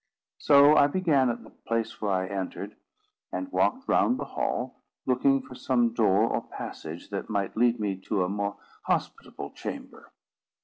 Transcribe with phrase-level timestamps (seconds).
[0.39, 2.75] So I began at the place where I entered,
[3.31, 7.97] and walked round the hall, looking for some door or passage that might lead me
[8.07, 10.11] to a more hospitable chamber.